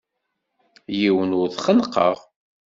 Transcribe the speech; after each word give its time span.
Yiwen 0.99 1.35
ur 1.41 1.47
t-xennqeɣ. 1.49 2.17